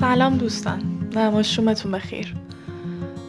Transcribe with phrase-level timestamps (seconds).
[0.00, 0.82] سلام دوستان.
[1.16, 2.34] نماشومتون بخیر.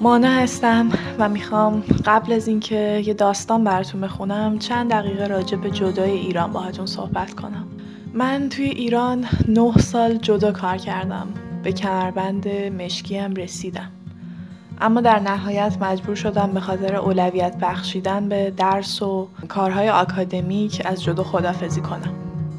[0.02, 5.71] مانا هستم و می‌خوام قبل از اینکه یه داستان براتون بخونم چند دقیقه راجع به
[5.71, 7.68] جدای ایران باهاتون صحبت کنم.
[8.14, 11.28] من توی ایران نه سال جدا کار کردم.
[11.64, 13.91] به کمربند مشکیم رسیدم.
[14.82, 21.04] اما در نهایت مجبور شدم به خاطر اولویت بخشیدن به درس و کارهای آکادمیک از
[21.04, 22.14] جدو خدافزی کنم.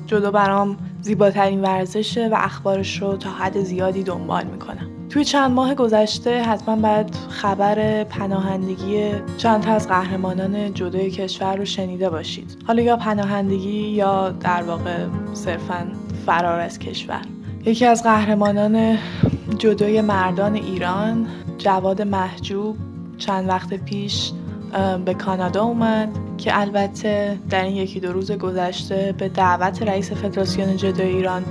[0.06, 4.86] جدو برام زیباترین ورزشه و اخبارش رو تا حد زیادی دنبال می‌کنم.
[5.10, 11.64] توی چند ماه گذشته حتما باید خبر پناهندگی چند تا از قهرمانان جدای کشور رو
[11.64, 12.56] شنیده باشید.
[12.66, 15.86] حالا یا پناهندگی یا در واقع صرفا
[16.26, 17.22] فرار از کشور.
[17.64, 18.98] یکی از قهرمانان
[19.58, 21.26] جدای مردان ایران
[21.60, 22.76] جواد محجوب
[23.18, 24.32] چند وقت پیش
[25.04, 30.76] به کانادا اومد که البته در این یکی دو روز گذشته به دعوت رئیس فدراسیون
[30.76, 31.44] جدای ایران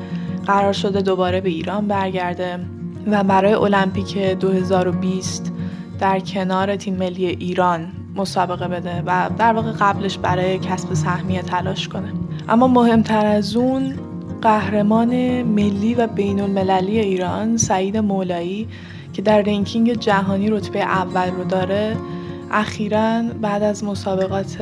[0.45, 2.59] قرار شده دوباره به ایران برگرده
[3.07, 5.53] و برای المپیک 2020
[5.99, 11.87] در کنار تیم ملی ایران مسابقه بده و در واقع قبلش برای کسب سهمیه تلاش
[11.87, 12.13] کنه.
[12.49, 13.93] اما مهمتر از اون
[14.41, 18.67] قهرمان ملی و بین المللی ایران سعید مولایی
[19.19, 21.97] که در رنکینگ جهانی رتبه اول رو داره
[22.51, 24.61] اخیرا بعد از مسابقات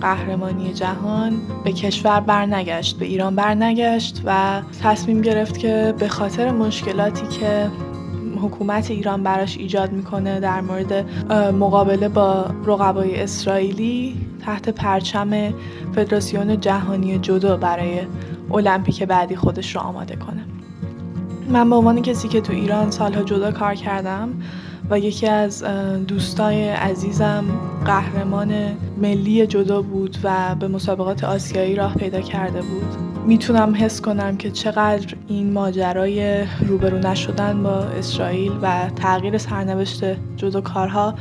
[0.00, 7.26] قهرمانی جهان به کشور برنگشت به ایران برنگشت و تصمیم گرفت که به خاطر مشکلاتی
[7.26, 7.70] که
[8.42, 10.92] حکومت ایران براش ایجاد می‌کنه در مورد
[11.54, 15.54] مقابله با رقبای اسرائیلی تحت پرچم
[15.94, 18.00] فدراسیون جهانی جدو برای
[18.54, 20.45] المپیک بعدی خودش رو آماده کنه.
[21.48, 24.28] من به عنوان کسی که تو ایران سالها جدا کار کردم
[24.90, 25.64] و یکی از
[26.08, 27.44] دوستای عزیزم
[27.84, 28.54] قهرمان
[29.02, 32.96] ملی جدا بود و به مسابقات آسیایی راه پیدا کرده بود.
[33.26, 40.04] می‌تونم حس کنم که چقدر این ماجرای روبرو نشدن با اسرائیل و تغییر سرنوشت
[40.36, 41.14] جدا کارها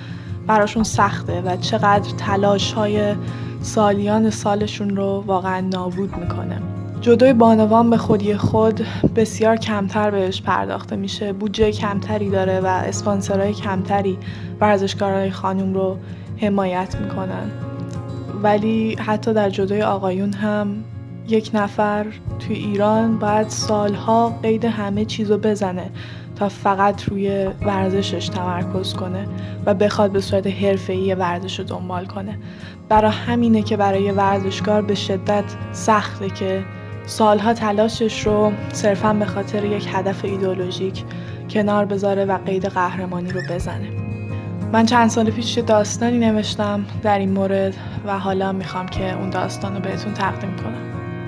[0.47, 3.15] براشون سخته و چقدر تلاش های
[3.61, 6.61] سالیان سالشون رو واقعا نابود می‌کنه.
[7.05, 8.85] جدای بانوان به خودی خود
[9.15, 11.33] بسیار کمتر بهش پرداخته میشه.
[11.33, 14.17] بودجه کمتری داره و اسپانسرهای کمتری
[14.59, 15.97] ورزشکارهای خانوم رو
[16.37, 17.51] حمایت می‌کنن.
[18.43, 20.83] ولی حتی در جدای آقایون هم
[21.27, 22.05] یک نفر
[22.39, 25.91] توی ایران باید سالها قید همه چیز رو بزنه
[26.35, 29.27] تا فقط روی ورزشش تمرکز کنه
[29.65, 32.39] و بخواد به صورت حرفه‌ای ورزش رو دنبال کنه.
[32.89, 36.63] برای همینه که برای ورزشکار به شدت سخته که
[37.05, 41.03] سالها تلاشش رو صرفا به خاطر یک هدف ایدولوژیک
[41.49, 43.87] کنار بذاره و قید قهرمانی رو بزنه.
[44.73, 49.75] من چند سال پیش داستانی نوشتم در این مورد و حالا می‌خوام که اون داستان
[49.75, 50.85] رو بهتون تقدیم کنم.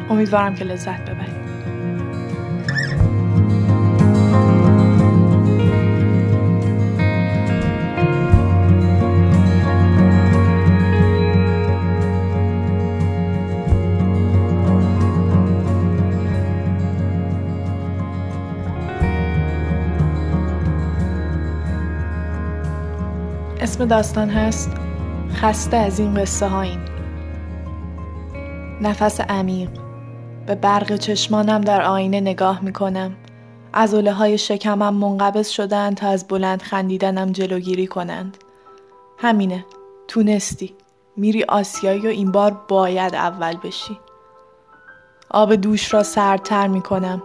[0.09, 1.46] امیدوارم که لذت ببرید.
[23.77, 24.71] اسم داستان هست
[25.33, 26.85] خسته از این قصه هاییم
[28.81, 29.69] نفس عمیق
[30.45, 33.15] به برق چشمانم در آینه نگاه می کنم
[33.73, 38.37] اوله های شکمم منقبض شدن تا از بلند خندیدنم جلوگیری کنند.
[39.17, 39.65] همینه
[40.07, 40.75] تونستی.
[41.17, 43.99] میری آسیایی و این بار باید اول بشی.
[45.29, 47.23] آب دوش را سردتر می کنم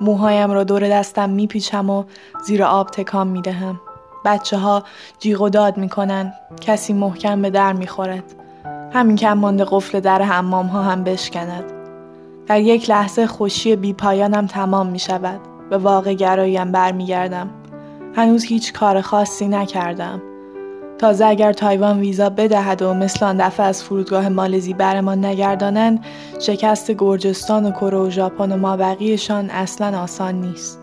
[0.00, 2.04] موهایم را دور دستم میپیچم و
[2.46, 3.80] زیر آب تکام می دهم
[4.24, 4.82] بچه ها
[5.18, 6.32] جیغ و داد می‌کنن.
[6.60, 8.24] کسی محکم به در می‌خورد.
[8.92, 11.64] همین کم مانده قفل در حمام ها هم بشکند.
[12.46, 15.40] در یک لحظه خوشی بی پایانم تمام می شود
[15.70, 17.50] به واقع گراییم برمیگردم.
[18.16, 20.22] هنوز هیچ کار خاصی نکردم.
[20.98, 26.04] تازه اگر تایوان ویزا بدهد و مثل آن دفعه از فرودگاه مالزی برمان نگردانند
[26.40, 30.78] شکست گرجستان و کره و ژاپن و مابقیشان اصلا آسان نیست.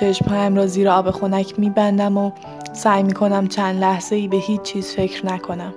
[0.00, 2.30] چشمهایم را زیر آب خنک میبندم و
[2.72, 5.74] سعی می‌کنم چند لحظه ای به هیچ چیز فکر نکنم.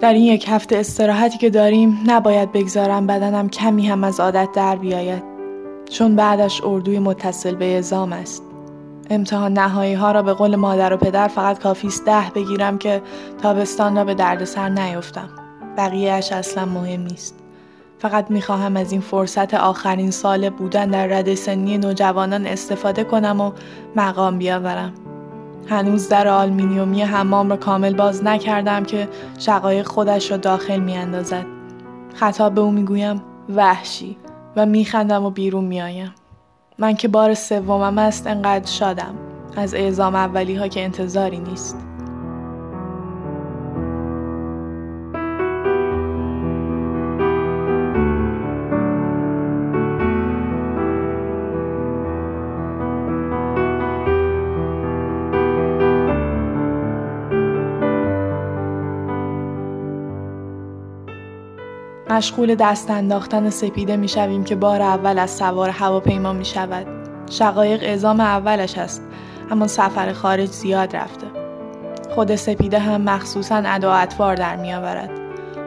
[0.00, 4.76] در این یک هفته استراحتی که داریم نباید بگذارم بدنم کمی هم از عادت در
[4.76, 5.22] بیاید.
[5.90, 8.42] چون بعدش اردوی متصل به ازام است.
[9.10, 13.02] امتحان نهایی ها را به قول مادر و پدر فقط کافی است ده بگیرم که
[13.42, 15.28] تابستان را به دردسر نیفتم.
[15.76, 17.38] بقیهش اصلا مهم نیست.
[17.98, 23.52] فقط می‌خواهم از این فرصت آخرین سال بودن در رده سنی نوجوانان استفاده کنم و
[23.96, 24.92] مقام بیاورم.
[25.68, 31.46] هنوز در آلمینیومی حمام را کامل باز نکردم که شقایق خودش را داخل می اندازد.
[32.14, 34.16] خطاب به او می‌گویم وحشی
[34.56, 36.14] و میخندم و بیرون میآیم.
[36.78, 39.14] من که بار سومم است انقدر شادم
[39.56, 41.91] از اعزام اولی ها که انتظاری نیست.
[62.12, 66.86] مشغول دست انداختن سپیده می شویم که بار اول از سوار هواپیما می شود.
[67.30, 69.02] شقایق اعزام اولش است
[69.50, 71.26] اما سفر خارج زیاد رفته.
[72.14, 75.10] خود سپیده هم مخصوصا ادا اطوار در می آورد.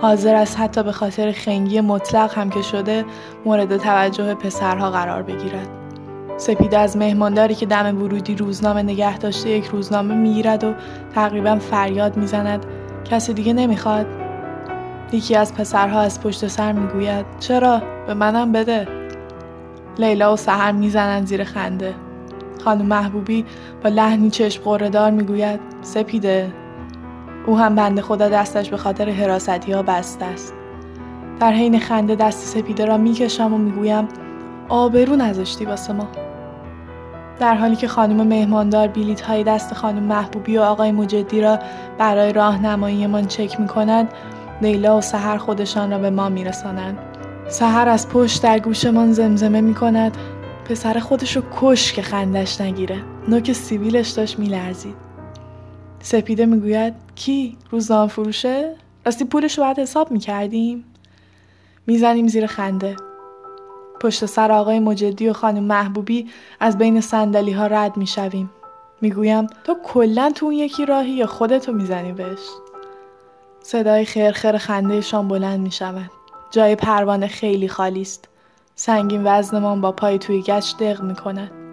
[0.01, 3.05] حاضر است حتی به خاطر خنگی مطلق هم که شده
[3.45, 5.67] مورد توجه پسرها قرار بگیرد.
[6.37, 10.73] سپیده از مهمانداری که دم ورودی روزنامه نگه داشته یک روزنامه می‌گیرد و
[11.15, 12.65] تقریبا فریاد می‌زند
[13.05, 14.24] کسی دیگه نمی‌خواد
[15.15, 18.87] یکی از پسرها از پشت سر می‌گوید چرا؟ به منم بده.
[19.97, 21.93] لیلا و سهر می‌زنند زیر خنده.
[22.63, 23.45] خانم محبوبی
[23.83, 26.51] با لحنی چشم قردار می‌گوید سپیده.
[27.47, 30.53] او هم بنده خدا دستش به خاطر حراستی ها بسته است.
[31.39, 34.07] در حین خنده دست سپیده را می‌کشم و می‌گویم
[34.69, 36.07] آبرو نذاشتی واسه ما.
[37.39, 41.59] در حالی که خانم مهماندار بیلیت های دست خانم محبوبی و آقای مجدی را
[41.97, 44.07] برای راهنماییمان چک می کند
[44.61, 46.97] لیلا و سحر خودشان را به ما میرسانند.
[47.47, 50.17] سحر از پشت در گوشمان زمزمه می کند
[50.69, 53.01] پسر خودش رو کش که خندش نگیره.
[53.27, 54.95] نوک سیبیلش داشت میلرزید.
[55.99, 58.75] سپیده می‌گوید کی؟ روزنامه فروشه؟
[59.05, 60.85] راستی پولش رو باید حساب می‌کردیم.
[61.87, 62.95] می‌زنیم زیر خنده.
[64.01, 66.27] پشت سر آقای مجدی و خانم محبوبی
[66.59, 68.49] از بین سندلی ها رد می‌شویم.
[69.01, 72.39] می‌گویم تو کلا تو اون یکی راهی یا خودتو می‌زنی بهش؟
[73.67, 76.11] صدای خرخر خندهشان بلند می شود.
[76.51, 78.27] جای پروانه خیلی خالی است.
[78.75, 81.64] سنگین وزنمان با پای توی گچ دق می کند.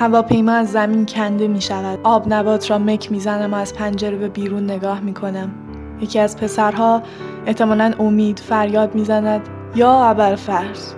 [0.00, 1.98] هواپیما از زمین کنده می شود.
[2.02, 5.50] آب نبات را مک می‌زنم و از پنجره به بیرون نگاه می کنم.
[6.00, 7.02] یکی از پسرها
[7.46, 9.40] احتمالا امید فریاد می‌زند
[9.74, 10.92] یا فرض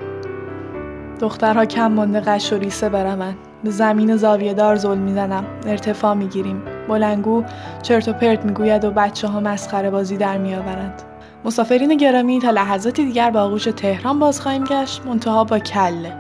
[1.20, 3.34] دخترها کم مانده قش و ریسه برمن
[3.64, 5.44] به زمین زاویه دار زل می‌زنم.
[5.66, 6.62] ارتفاع می‌گیریم.
[6.88, 7.44] بلنگو
[7.82, 11.02] چرت و پرت می‌گوید و بچه ها مسخره بازی در میآورند.
[11.44, 15.06] مسافرین گرامی تا لحظاتی دیگر با آغوش تهران باز خواهیم گشت.
[15.06, 16.12] منتها با کله.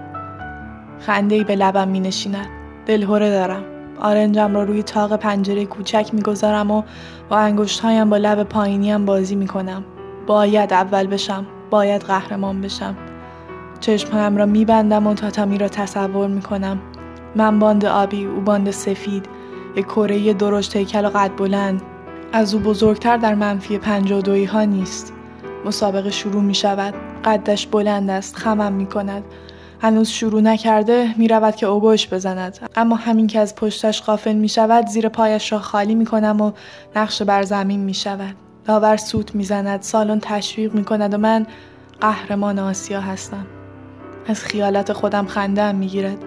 [0.98, 3.62] خنده به لبم می نشیند دلهوره دارم.
[4.00, 6.82] آرنجم را روی تاق پنجره کوچک می‌گذارم و
[7.28, 9.84] با انگشتهایم با لب پایینیم بازی می‌کنم.
[10.26, 12.96] باید اول بشم باید قهرمان بشم.
[13.80, 16.80] چشمهایم را میبندم و تاتامی را تصور می‌کنم.
[17.36, 19.26] من باند آبی او باند سفید.
[19.76, 21.82] یک کره درشت هیکل و قد بلند.
[22.32, 25.12] از او بزرگتر در منفی پنج و ها نیست.
[25.64, 26.94] مسابقه شروع می شود
[27.24, 29.24] قدش بلند است خمم می کند
[29.82, 32.58] هنوز شروع نکرده می رود که اوگوش بزند.
[32.76, 36.52] اما همین که از پشتش غافل می شود زیر پایش را خالی می کنم و
[36.96, 38.34] نقش بر زمین می شود
[38.64, 41.46] داور سوت می زند سالن تشویق می کند و من
[42.00, 43.46] قهرمان آسیا هستم.
[44.26, 46.18] از خیالات خودم خنده می گیرد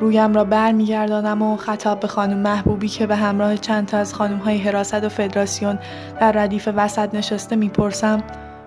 [0.00, 3.96] رویم را بر می گردانم و خطاب به خانم محبوبی که به همراه چند تا
[3.98, 5.78] از خانم های حراست و فدراسیون
[6.20, 8.22] در ردیف وسط نشسته می‌پرسم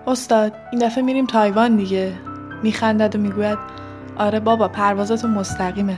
[0.06, 2.12] استاد این دفعه میریم تایوان دیگه.
[2.62, 3.81] میخندد و می‌گوید
[4.22, 5.96] آره بابا پروازاتون مستقیمه.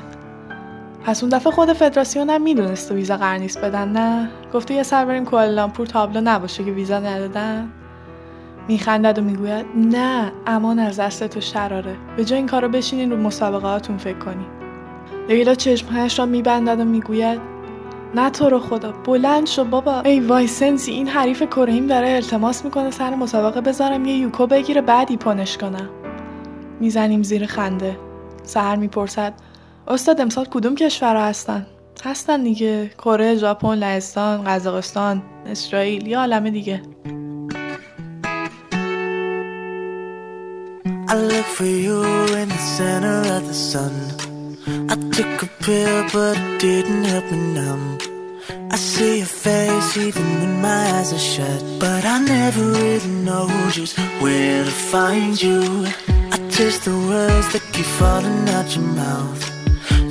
[1.05, 5.05] پس اون دفعه خود فدراسیون هم می‌دونست ویزا قرار نیست بدن نه؟ گفته یه سر
[5.05, 7.69] بریم کوالالامپور تابلو نباشه که ویزا ندادن.
[8.69, 11.97] میخندد و می‌گوید نه امان از دست تو شراره.
[12.17, 14.45] به جای این کارو بشینین رو مسابقاتون فکر کنی
[15.29, 17.41] لیلا چشمهایش را میبندد و می‌گوید
[18.15, 20.01] نه تو رو خدا بلند شو بابا.
[20.01, 24.81] ای وای سنسی این حریف کرهیم داره التماس می‌کنه سر مسابقه بذارم یه یوکو بگیره
[24.81, 25.89] بعدی پنش کنم.
[26.81, 27.97] می‌زنیم زیر خنده.
[28.45, 29.33] سهر می‌پرسد
[29.89, 31.67] استاد امسال کدوم کشورها هستن
[32.05, 36.83] هستن دیگه کره ژاپن لهستان قزاقستان اسرائیل یا عالمه دیگه
[41.13, 42.01] I look for you
[42.41, 43.95] in the center of the sun
[44.93, 47.85] I took a pill but it didn't help me numb
[48.75, 51.63] I see your face even when my eyes are shut.
[51.79, 55.87] But I never really know just where to find you.
[56.59, 59.43] Taste the words that keep falling out your mouth.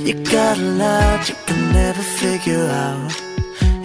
[0.06, 3.12] You got a lot you can never figure out.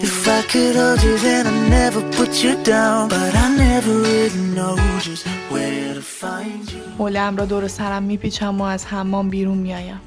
[0.08, 3.08] If I could hold you, then I'd never put you down.
[3.14, 4.76] But I never really know
[5.06, 6.82] just where to find you.
[6.98, 10.00] حولم را دور سرم میپیچم و از حمام بیرون میایم.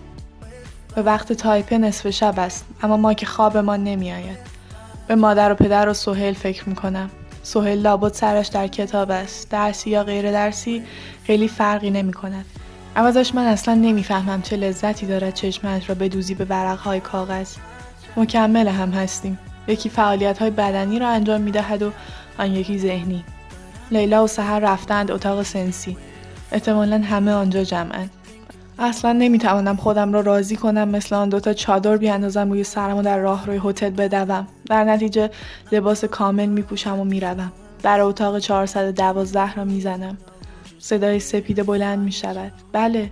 [0.96, 4.38] به وقت تایپه نصف شب است اما ما که خوابمان نمیآید.
[5.08, 7.10] به مادر و پدر و سهیل فکر می‌کنم
[7.44, 9.50] سهیل لابد سرش در کتاب است.
[9.50, 10.84] درسی یا غیر درسی
[11.24, 12.46] خیلی فرقی نمی کند.
[12.96, 17.56] عوضش من اصلا نمی‌فهمم چه لذتی دارد چشمش را بدوزی به ورقهای کاغذ.
[18.18, 19.40] مکمل هم هستیم.
[19.68, 21.92] یکی فعالیت های بدنی را انجام می دهد و
[22.38, 23.24] آن یکی ذهنی.
[23.92, 25.98] لیلا و سهر رفتند اتاق سنسی.
[26.52, 28.10] احتمالا همه آنجا جمعند.
[28.80, 33.18] اصلا نمی‌توانم خودم را راضی کنم مثل آن دوتا چادر بیاندازم روی سرم و در
[33.18, 34.48] راه روی هتل بدوم.
[34.66, 35.30] در نتیجه
[35.72, 37.52] لباس کامل میپوشم و می‌روم.
[37.84, 40.18] در اتاق 412 را می‌زنم.
[40.80, 42.52] صدای سپیده بلند می‌شود.
[42.72, 43.10] بله.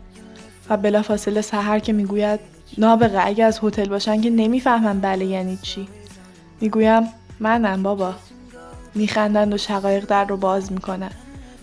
[0.69, 2.39] و بلافاصله سحر که می‌گوید
[2.77, 5.87] نابغه اگه از هتل باشن که نمی‌فهمم بله یعنی چی.
[6.61, 7.03] می‌گویم
[7.39, 8.13] منم بابا.
[8.95, 11.15] میخندند و شقایق در رو باز می‌کنند.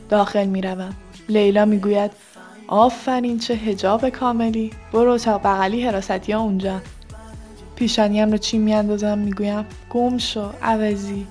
[0.08, 0.94] داخل می‌روم.
[1.28, 2.10] لیلا می‌گوید
[2.70, 4.70] آفرین چه هجاب کاملی.
[4.92, 6.80] برو اتاق بغلی حراستی ها اونجا.
[7.76, 11.26] پیشانیم رو چی میاندازم؟ می‌گویم گم شو عوضی.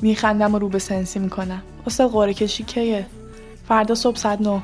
[0.00, 1.62] میخندم و رو به سنسی می‌کنم.
[1.86, 3.06] استاد قره کشی کیه؟
[3.68, 4.60] فردا صبح ساعت نو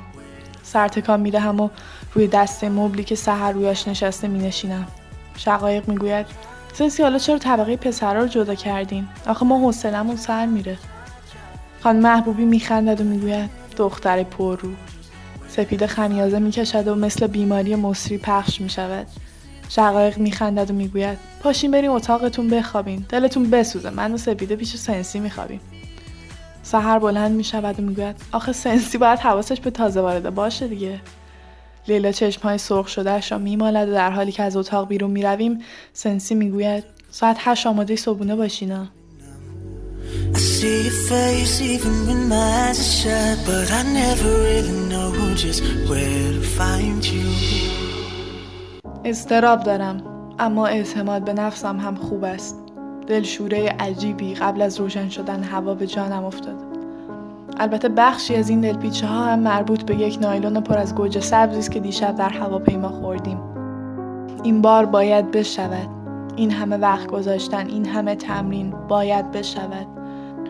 [0.62, 1.68] سرتکان می‌دهم و
[2.14, 4.86] روی دست مبلی که سهر رویش نشسته مینشینم.
[5.36, 6.26] شقایق می‌گوید
[6.72, 10.78] سنسی حالا چرا طبقه پسرها رو جدا کردین؟ آخه ما حوصلمون سر میره.
[11.82, 14.70] خان محبوبی میخندد و می‌گوید دختر پررو.
[15.56, 19.06] سپید خمیازه می‌کشد و مثل بیماری مصری پخش می‌شود.
[19.68, 23.06] شقایق میخندد و می‌گوید پاشین بریم اتاقتون بخوابین.
[23.08, 23.90] دلتون بسوزه.
[23.90, 25.60] من و سپیده پیش سنسی میخوابیم.
[26.62, 31.00] سهر بلند می‌شود و می‌گوید آخه سنسی باید حواسش به تازه وارده باشه دیگه.
[31.88, 35.58] لیلا چشمهای سرخ شدهش را میمالد و در حالی که از اتاق بیرون می‌رویم
[35.92, 38.86] سنسی می‌گوید ساعت هشت آماده صبونه باشینا
[40.36, 46.42] See face even when my eyes shut, but I never really know just where to
[46.58, 47.28] find you.
[49.04, 50.02] استراب دارم
[50.38, 52.62] اما اعتماد به نفسم هم خوب است.
[53.06, 56.56] دلشوره عجیبی قبل از روشن شدن هوا به جانم افتاد.
[57.56, 61.58] البته بخشی از این دلپیچه ها هم مربوط به یک نایلون پر از گوجه سبزی
[61.58, 63.38] است که دیشب در هواپیما خوردیم.
[64.42, 65.88] این بار باید بشود.
[66.36, 69.86] این همه وقت گذاشتن این همه تمرین باید بشود.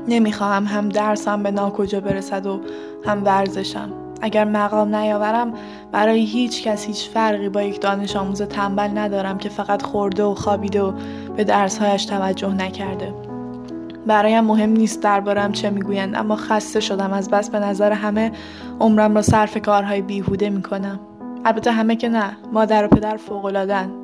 [0.09, 2.61] نمی‌خواهم هم درسم به ناکجا برسد و
[3.07, 3.93] هم ورزشم.
[4.23, 5.53] اگر مقام نیاورم
[5.93, 10.35] برای هیچ کس هیچ فرقی با یک دانش آموز تنبل ندارم که فقط خورده و
[10.35, 10.93] خوابیده و
[11.37, 13.15] به درسهایش توجه نکرده.
[14.07, 18.33] برایم مهم نیست دربارم چه می‌گویند اما خسته شدم از بس به نظر همه
[18.81, 21.01] عمرم را صرف کارهای بیهوده می‌کنم.
[21.45, 24.04] البته همه که نه مادر و پدر فوقالعادهاند.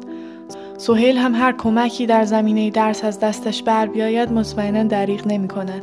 [0.81, 5.83] سهیل هم هر کمکی در زمینه درس از دستش بر بیاید مطمئنا دریغ نمی کند.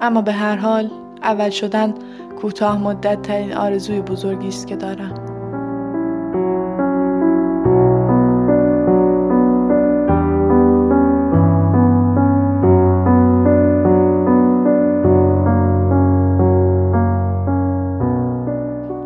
[0.00, 0.90] اما به هر حال
[1.22, 1.94] اول شدن
[2.40, 5.14] کوتاه مدت ترین آرزوی بزرگی است که دارم.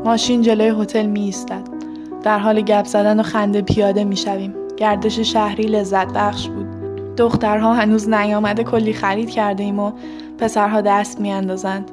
[0.05, 1.63] ماشین جلوی هتل می ایستد.
[2.23, 4.66] در حال گپ زدن و خنده پیاده می شویم.
[4.77, 6.67] گردش شهری لذت بخش بود.
[7.17, 9.93] دخترها هنوز نیامده کلی خرید کرده ایم و
[10.39, 11.91] پسرها دست میاندازند.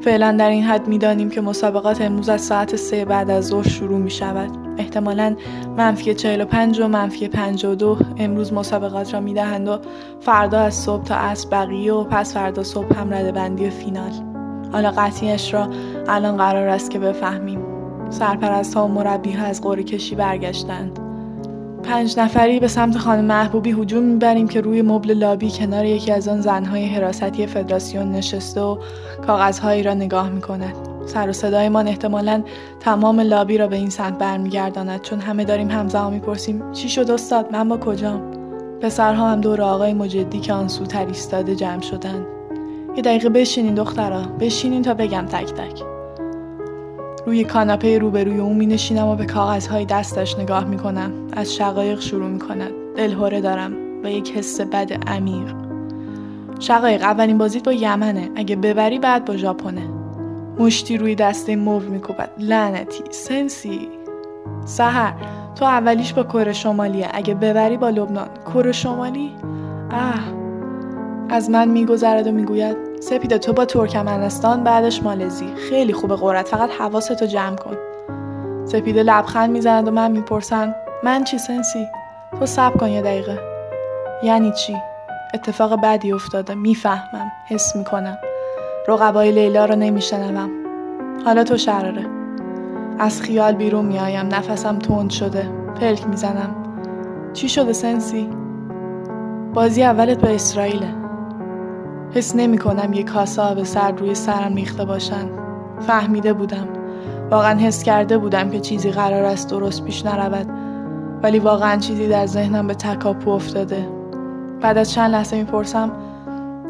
[0.00, 3.98] فعلا در این حد می‌دانیم که مسابقات امروز از ساعت سه بعد از ظهر شروع
[3.98, 5.36] می شود احتمالا
[5.76, 9.78] منفی 45 و منفی 52 امروز مسابقات را می‌دهند و
[10.20, 14.12] فردا از صبح تا عصر بقیه و پس فردا صبح هم رده بندی فینال.
[14.72, 15.68] حالا قطعیش را
[16.08, 17.60] الان قرار است که بفهمیم.
[18.10, 21.07] سرپرست ها و مربی ها از قره کشی برگشتند.
[21.88, 26.28] پنج نفری به سمت خانم محبوبی هجوم می‌بریم که روی مبل لابی کنار یکی از
[26.28, 28.78] آن زنهای حراستی فدراسیون نشسته و
[29.26, 30.74] کاغذهایی را نگاه می‌کند.
[31.06, 32.42] سر و صدایمان احتمالا
[32.80, 37.52] تمام لابی را به این سمت برمیگرداند چون همه داریم همزمان می‌پرسیم چی شد استاد؟
[37.52, 38.22] من با کجام؟
[38.80, 42.26] پسرها هم دور آقای مجدی که آن سوتر ایستاده جمع شدند.
[42.96, 45.97] یه دقیقه بشینین دخترا بشینین تا بگم تک تک.
[47.28, 51.12] روی کاناپه روبروی او می نشینم و به کاغذهای دستش نگاه می کنم.
[51.32, 52.70] از شقایق شروع می کند.
[52.96, 53.72] دلهوره دارم
[54.04, 55.54] و یک حس بد عمیق.
[56.60, 58.30] شقایق اولین بازیت با یمنه.
[58.36, 59.88] اگه ببری بعد با ژاپنه.
[60.58, 63.88] مشتی روی دسته موو میکوبد لعنتی سنسی
[64.64, 65.14] سهر
[65.54, 69.32] تو اولیش با کره شمالیه اگه ببری با لبنان کره شمالی
[69.90, 70.37] اه
[71.30, 75.54] از من میگذرد و می‌گوید سپیده تو با ترکمنستان بعدش مالزی.
[75.70, 77.76] خیلی خوبه قرت فقط حواستو جمع کن.
[78.66, 81.86] سپیده لبخند می‌زند و من می‌پرسم من چی سنسی؟
[82.38, 83.38] تو سب کن یه دقیقه.
[84.22, 84.76] یعنی چی؟
[85.34, 88.18] اتفاق بدی افتاده می‌فهمم حس می‌کنم.
[88.88, 90.50] رقبای لیلا رو نمیشنوم.
[91.24, 92.06] حالا تو شراره.
[92.98, 95.48] از خیال بیرون میایم نفسم تند شده
[95.80, 96.54] پلک می‌زنم.
[97.32, 98.30] چی شده سنسی؟
[99.54, 101.07] بازی اولت با اسرائیله.
[102.14, 105.28] حس نمی کنم یه کاسه آب سرد روی سرم ریخته باشن.
[105.80, 106.68] فهمیده بودم.
[107.30, 110.46] واقعا حس کرده بودم که چیزی قرار است درست پیش نرود.
[111.22, 113.88] ولی واقعا چیزی در ذهنم به تکاپو افتاده.
[114.60, 115.92] بعد از چند لحظه می‌پرسم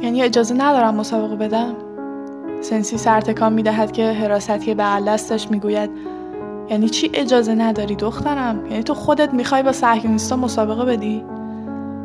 [0.00, 1.74] یعنی اجازه ندارم مسابقه بدم؟
[2.60, 5.90] سنسی سرتکان می‌دهد که حراستی بغل دستش می‌گوید
[6.70, 11.24] یعنی چی اجازه نداری دخترم؟ یعنی تو خودت می‌خوای با صهیونیستا مسابقه بدی؟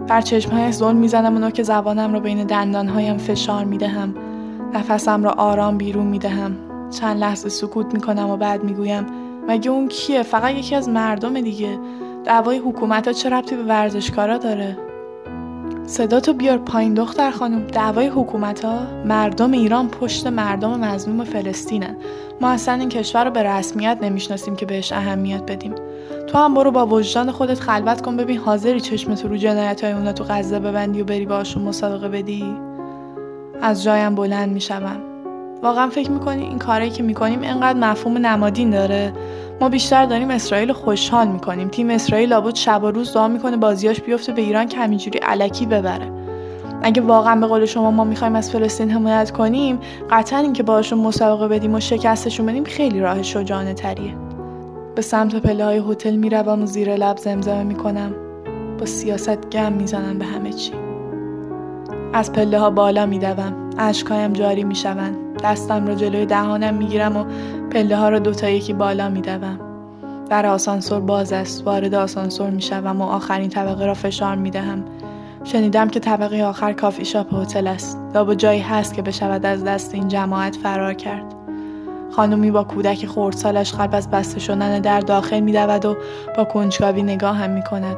[0.08, 4.16] بر چشمهایش ظلم می‌زنم و که زبانم را بین دندانهایم فشار می‌دهم.
[4.74, 6.56] نفسم را آرام بیرون می‌دهم.
[6.90, 9.06] چند لحظه سکوت می‌کنم و بعد می‌گویم
[9.48, 11.80] مگه اون کیه؟ فقط یکی از مردم دیگه.
[12.26, 14.78] دعوای حکومت ها چه ربطی به ورزشکارا داره؟
[15.86, 17.68] صداتو بیار پایین دختر خانم.
[17.68, 21.98] دعوای حکومت ها مردم ایران پشت مردم مظلوم فلسطینن
[22.42, 25.76] ما اصلا این کشور رو به رسمیت نمی‌شناسیم که بهش اهمیت بدیم.
[26.28, 30.14] تو هم برو با وجدان خودت خلوت کن ببین حاضری چشمت رو جنایت های اونا
[30.14, 32.56] تو غزه ببندی و بری باشون مسابقه بدی.
[33.62, 34.98] از جایم بلند می‌شوم.
[35.64, 39.14] واقعا فکر می‌کنی این کاری که می‌کنیم انقدر مفهوم نمادین داره؟
[39.62, 41.68] ما بیشتر داریم اسرائیل خوشحال می‌کنیم.
[41.68, 45.66] تیم اسرائیل لابد شب و روز دعا می‌کنه بازیاش بیفته به ایران که همینجوری علکی
[45.66, 46.12] ببره.
[46.84, 49.80] اگه واقعا به قول شما ما می‌خوایم از فلسطین حمایت کنیم
[50.12, 54.23] قطعا اینکه باشون مسابقه بدیم و شکستشون بدیم خیلی راه شجاعانه تریه
[54.96, 58.12] به سمت پله های هتل می‌روم و زیر لب زمزمه می‌کنم.
[58.80, 60.72] با سیاست گم می‌زنم به همه چی.
[62.14, 63.70] از پله ها بالا میدوم.
[63.78, 65.18] اشکایم جاری می‌شوند.
[65.44, 67.26] دستم را جلوی دهانم می‌گیرم و
[67.70, 69.60] پله ها را دوتا یکی بالا میدوم.
[70.30, 71.64] در آسانسور باز است.
[71.66, 74.86] وارد آسانسور می‌شوم و آخرین طبقه را فشار می‌دهم.
[75.44, 78.00] شنیدم که طبقه آخر کافی شاپ هتل است.
[78.16, 81.43] لابا جایی هست که بشود از دست این جماعت فرار کرد.
[82.16, 85.96] خانمی با کودک خردسالش قلب از بسته شدن در داخل میدود و
[86.38, 87.98] با کنجکاوی نگاه هم می کند.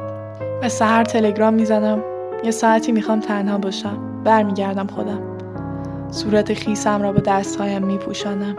[0.60, 2.02] به سهر تلگرام می‌زنم
[2.44, 5.20] یه ساعتی می‌خوام تنها باشم برمیگردم خودم
[6.10, 8.56] صورت خیسم را با دستهایم میپوشانم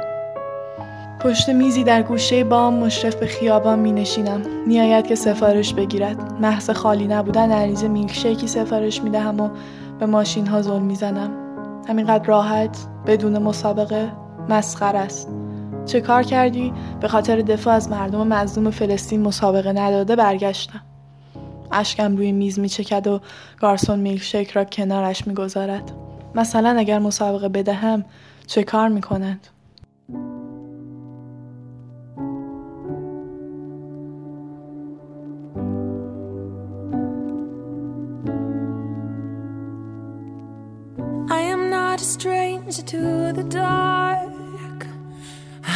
[1.19, 4.41] پشت میزی در گوشه بام مشرف به خیابان می نشینم.
[4.67, 6.33] نیاید که سفارش بگیرد.
[6.41, 9.49] محض خالی نبودن عریضه میلکشیکی سفارش می دهم و
[9.99, 11.29] به ماشین ها ظلم می زنم.
[11.87, 14.11] همینقدر راحت بدون مسابقه
[14.49, 15.29] مسخر است.
[15.87, 20.81] چه کار کردی؟ به خاطر دفاع از مردم مظلوم فلسطین مسابقه نداده برگشتم.
[21.71, 23.21] اشکم روی میز می چکد و
[23.59, 25.91] گارسون میلکشیک را کنارش می گذارد.
[26.35, 28.05] مثلا اگر مسابقه بدهم
[28.47, 29.47] چه کار می کند؟
[42.07, 44.06] stranger to the dark.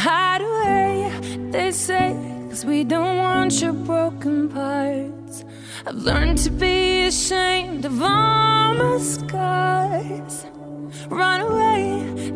[0.04, 0.92] Hide away,
[1.52, 2.16] they say,
[2.50, 5.44] cause we don't want your broken parts.
[5.86, 10.44] I've learned to be ashamed of all my scars.
[11.08, 11.86] Run away,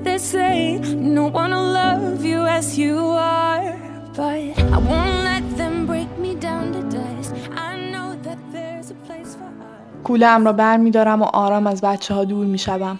[0.04, 0.78] they say,
[1.18, 3.74] no one will love you as you are.
[4.14, 4.42] But
[4.76, 7.34] I won't let them break me down to dust.
[7.68, 10.02] I know that there's a place for us.
[10.04, 12.98] کولم را بر می دارم و آرام از بچه ها دور می شوم.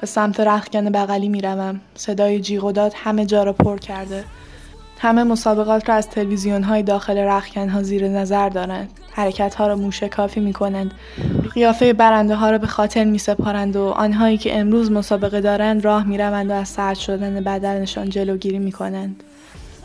[0.00, 1.80] به سمت رخکن بغلی می‌روم.
[1.94, 4.24] صدای جیغ و داد همه جا را پر کرده.
[4.98, 8.90] همه مسابقات را از تلویزیون های داخل رخکن ها زیر نظر دارند.
[9.18, 10.90] حرکت ها را موشکافی می کنند
[11.54, 16.04] قیافه برنده ها را به خاطر می سپارند و آنهایی که امروز مسابقه دارند راه
[16.04, 19.22] می روند و از سرد شدن بدنشان جلوگیری می کنند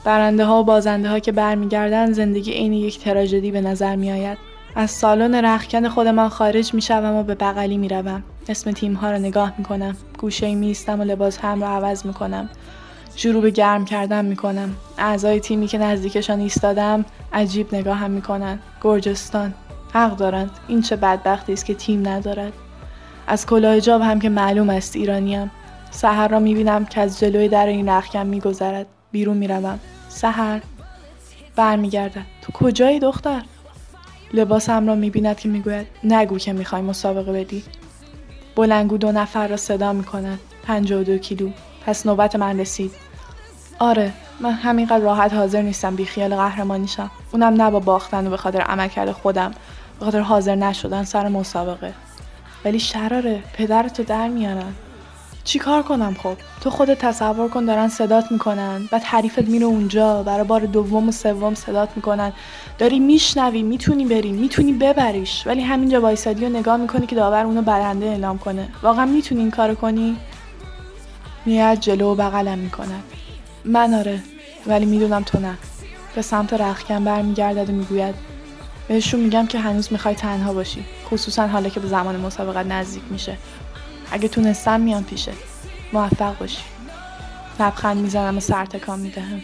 [0.06, 4.38] برنده ها و بازنده ها که برمیگردند زندگی عین یک تراژدی به نظر می آید
[4.76, 8.24] از سالن رخکن خودمان خارج می شوم و به بغلی می روم.
[8.50, 9.98] اسم تیم ها را نگاه می کنم.
[10.18, 12.50] گوشه می و لباس هم را عوض می کنم.
[13.16, 14.76] شروع به گرم کردن می کنم.
[14.98, 18.60] اعضای تیمی که نزدیکشان ایستادم عجیب نگاه هم می کنن.
[18.82, 19.54] گرجستان.
[19.94, 20.52] حق دارند.
[20.68, 22.54] این چه بدبختی است که تیم ندارد.
[23.28, 25.52] از کلاه جاب هم که معلوم است ایرانیم.
[25.92, 28.86] سحر را می بینم که از جلوی در این رخکن می گذرد.
[29.12, 29.80] بیرون می روم.
[30.10, 30.62] سحر
[31.56, 33.42] برمیگردد تو کجایی دختر
[34.34, 37.64] لباسم را می‌بیند که می‌گوید نگو که می‌خوای مسابقه بدی
[38.56, 39.96] بلنگو دو نفر را صدا
[40.64, 41.50] پنجاه و دو کیلو.
[41.86, 42.92] پس نوبت من رسید.
[43.80, 48.38] آره من همینقدر راحت حاضر نیستم بی خیال قهرمانیشم اونم نه با باختن و به
[48.38, 49.52] خاطر عملکرد خودم.
[50.00, 51.94] به خاطر حاضر نشدن سر مسابقه.
[52.66, 54.74] ولی شراره پدرتو در میارن.
[55.44, 60.24] چی کار کنم خب؟ تو خودت تصور کن دارن صدات می‌کنن بعد حریفت میره اونجا
[60.24, 62.34] برای بار دوم و سوم صدات می‌کنن.
[62.78, 65.48] داری میشنوی می‌تونی بری می‌تونی ببریش.
[65.48, 68.70] ولی همینجا وایسادی و نگاه می‌کنی که داور اونو برنده اعلام کنه.
[68.84, 70.18] واقعا می‌تونی این کارو کنی؟
[71.46, 73.00] میاد جلو و بغلم می‌کنن
[73.66, 74.20] من آره
[74.68, 75.58] ولی می‌دونم تو نه.
[76.16, 78.16] به سمت رخکن برمیگردد و می‌گوید
[78.88, 80.86] بهشون میگم که هنوز می‌خوای تنها باشی.
[81.06, 83.38] خصوصا حالا که به زمان مسابقت نزدیک میشه.
[84.14, 85.32] اگه تونستم میان پیشه.
[85.94, 86.64] موفق باشی.
[87.60, 89.42] لبخند می‌زنم و سرتکان می‌دهم.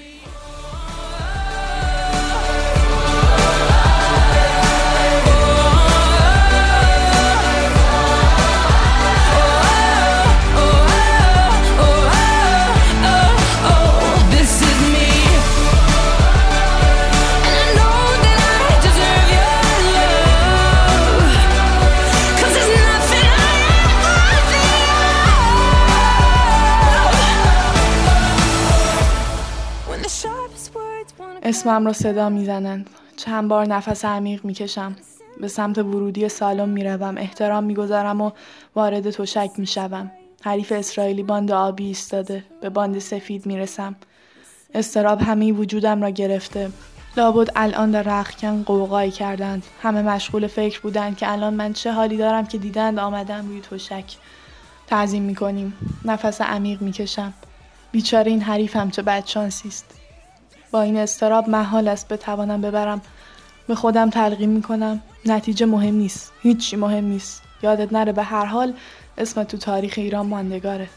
[31.50, 32.90] اسمم را صدا می‌زنند.
[33.18, 34.96] چند بار نفس عمیق می‌کشم.
[35.42, 37.18] به سمت ورودی سالن می‌روم.
[37.18, 38.32] احترام می‌گذارم و
[38.76, 40.12] وارد تشک می‌شوم.
[40.44, 42.44] حریف اسرائیلی باند آبی ایستاده.
[42.62, 43.96] به باند سفید می‌رسم.
[44.74, 46.70] استراب همه وجودم را گرفته.
[47.18, 49.64] لابد الان در رخکن قوقایی کردند.
[49.82, 54.18] همه مشغول فکر بودند که الان من چه حالی دارم که دیدند آمدم روی تشک.
[54.88, 55.74] تعظیم می‌کنیم.
[56.06, 57.34] نفس عمیق می‌کشم.
[57.92, 59.99] بیچاره این حریفم چه بدشانسی است.
[60.72, 63.02] با این استراب محال است بتوانم ببرم.
[63.68, 65.02] به خودم تلقیم می‌کنم.
[65.26, 66.32] نتیجه مهم نیست.
[66.42, 67.42] هیچی مهم نیست.
[67.64, 68.74] یادت نره به هر حال
[69.18, 70.88] اسم تو تاریخ ایران ماندگاره.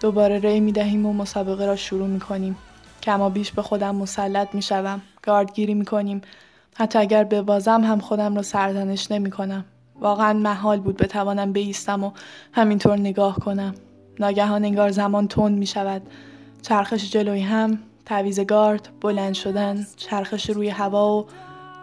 [0.00, 2.56] دوباره ری می‌دهیم و مسابقه را شروع می‌کنیم.
[3.02, 5.00] کما بیش به خودم مسلط می‌شوم.
[5.22, 6.22] گاردگیری می‌کنیم.
[6.74, 9.64] حتی اگر ببازم هم خودم را سرزنش نمی‌کنم.
[10.00, 12.10] واقعا محال بود بتوانم بیستم و
[12.52, 13.74] همینطور نگاه کنم.
[14.18, 16.02] ناگهان انگار زمان تند می شود
[16.62, 21.26] چرخش جلوی هم تعویز گارد بلند شدن چرخش روی هوا و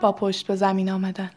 [0.01, 1.29] با پشت به زمین آمدن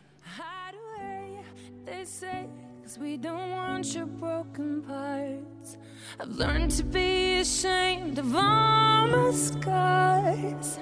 [6.20, 10.78] I've learned to be ashamed of all my scars.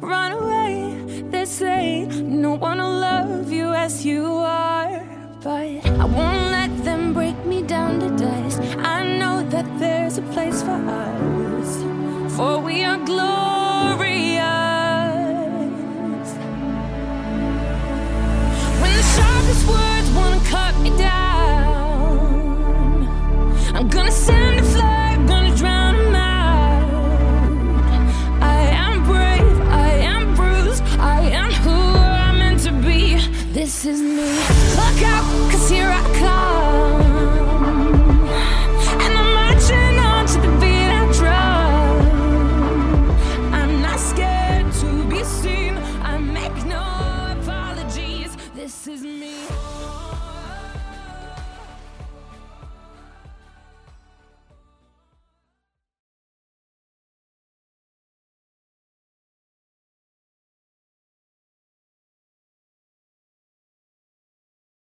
[0.00, 2.06] Run away, they say,
[2.46, 5.04] no one will love you as you are.
[5.42, 8.60] But I won't let them break me down to dust.
[8.78, 11.39] I know that there's a place for us,
[12.40, 14.29] for we are glory.